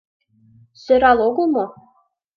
Сӧрал 0.83 1.19
огыл 1.27 1.45
мо? 1.55 1.65